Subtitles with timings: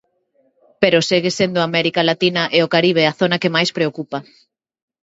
[0.81, 4.17] Pero segue sendo América Latina e o Caribe a zona que máis preocupa.